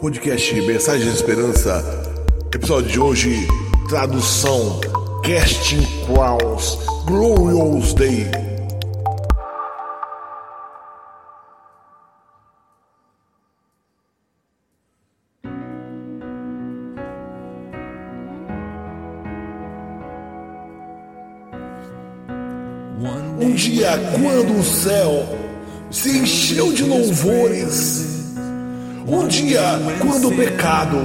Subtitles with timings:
[0.00, 1.82] Podcast Mensagem de Esperança,
[2.54, 3.48] episódio de hoje,
[3.88, 4.80] tradução
[5.24, 8.30] Casting Crowns, Glorious Day.
[23.40, 25.26] Um dia, quando o céu
[25.90, 28.07] se encheu de louvores,
[29.08, 29.62] um dia,
[30.00, 30.98] quando o pecado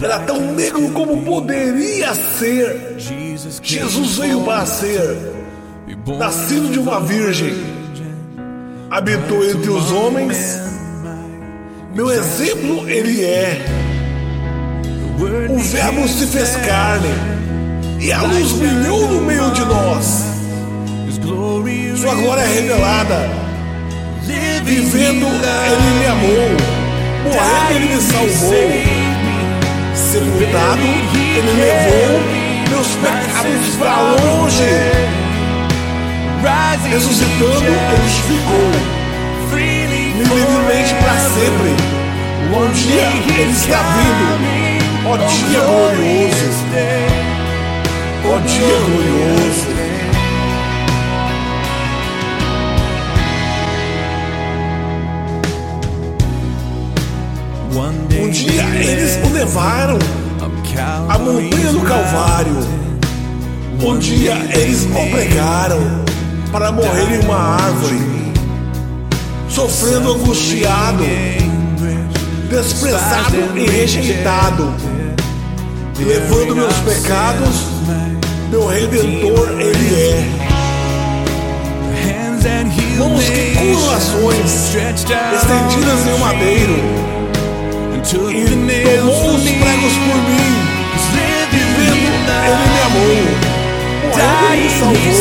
[0.00, 5.34] era tão negro como poderia ser, Jesus veio para ser
[6.18, 7.54] nascido de uma virgem,
[8.90, 10.60] habitou entre os homens.
[11.94, 13.64] Meu exemplo, ele é.
[15.48, 17.08] O Verbo se fez carne
[18.00, 20.24] e a luz brilhou no meio de nós.
[21.96, 23.30] Sua glória é revelada.
[24.64, 26.83] Vivendo, ele me amou.
[27.24, 28.68] Morrendo, ele me salvou.
[29.94, 30.82] Sepultado,
[31.36, 32.20] ele levou
[32.70, 34.72] meus pecados para longe.
[36.90, 38.70] Ressuscitando, ele justificou.
[40.16, 41.72] Livremente para sempre.
[42.52, 43.08] Um dia
[43.40, 44.26] ele está vindo.
[45.06, 46.58] Ó dia glorioso.
[48.26, 49.93] Ó dia glorioso.
[58.74, 59.98] Eles o levaram
[61.08, 62.56] à montanha do Calvário.
[63.80, 65.78] Um dia eles o pregaram
[66.50, 67.98] para morrer em uma árvore,
[69.48, 71.04] sofrendo angustiado,
[72.48, 74.72] desprezado e rejeitado,
[75.98, 77.74] levando meus pecados.
[78.50, 80.54] Meu redentor, ele é.
[82.98, 87.13] Mãos que curam ações, estendidas em um madeiro
[88.04, 88.44] e
[89.00, 90.52] tomou os pregos por mim.
[91.50, 93.16] Vivendo, ele me amou.
[94.04, 95.14] Morrendo, ele me salvou.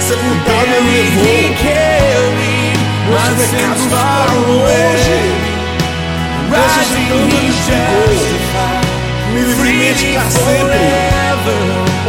[0.00, 1.30] Sepultado, ele levou.
[3.10, 5.18] Meus pecados para longe.
[6.50, 8.10] Ressuscitando, ele chegou.
[9.32, 10.82] Me livremente para sempre.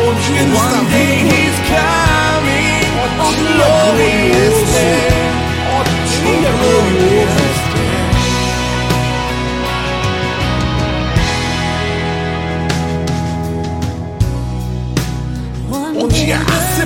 [0.03, 0.31] Onde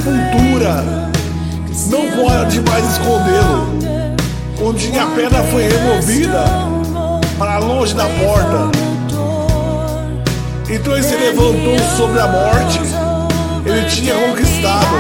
[0.06, 0.84] sepultura
[1.90, 3.68] não pode mais escondê-lo,
[4.62, 6.46] onde a pedra foi removida
[7.40, 8.70] para longe da porta.
[10.70, 12.80] Então ele se levantou sobre a morte,
[13.66, 14.96] ele tinha conquistado.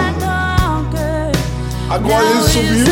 [1.87, 2.87] Agora ele subiu,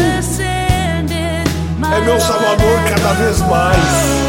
[1.91, 4.24] é meu salvador cada vez mais.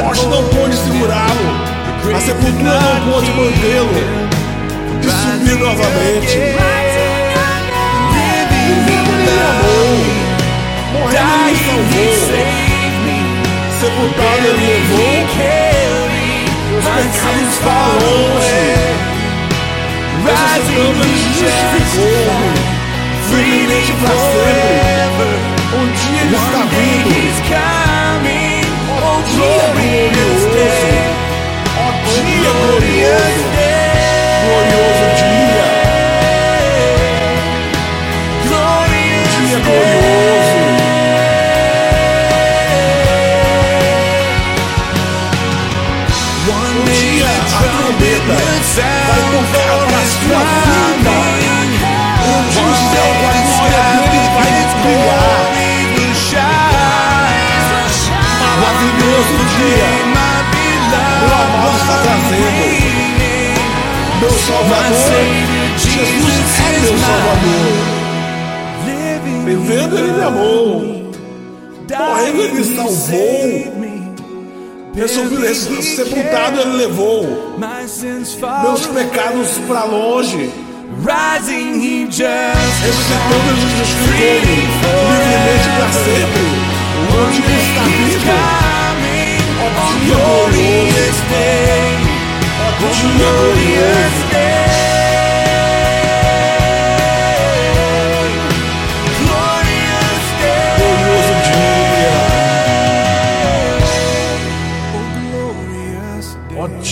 [0.00, 4.37] A morte não pôde segurá-lo, a sepultura não pôde mantê-lo
[5.28, 6.38] subir novamente.
[6.38, 6.54] Ele
[8.84, 8.96] me
[9.38, 9.98] amou,
[10.92, 12.12] morrendo me salvou,
[13.80, 15.12] sepultado ele levou,
[16.70, 18.68] meus pecados para longe,
[20.24, 22.30] ressuscitando ele justificou,
[23.28, 25.32] firmemente para sempre.
[25.70, 26.62] Um dia ele está
[46.50, 48.58] Um dia a trombeta vai
[49.30, 51.16] tocar a sua vida.
[52.50, 55.38] Dia o céu com a glória dele vai brilhar.
[58.60, 59.88] Maravilhoso dia.
[61.18, 62.68] Meu amado está trazendo
[64.20, 64.96] meu Salvador,
[65.76, 67.76] Jesus é meu Salvador.
[69.44, 71.12] Vivendo Ele me amou,
[71.98, 73.87] morrendo Ele me salvou,
[74.98, 77.54] Ressuscitado, sepultado Ele levou,
[78.62, 80.50] meus pecados para longe.
[82.82, 84.18] Ressuscitando Ele justificou,
[85.12, 86.37] livremente para sempre.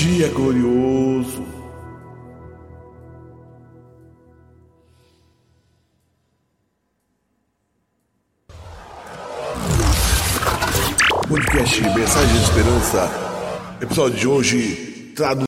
[0.06, 0.28] Dia.
[0.28, 1.44] Glorioso.
[11.28, 13.10] podcast Mensagem de Esperança,
[13.82, 15.44] episódio de hoje, traduzido.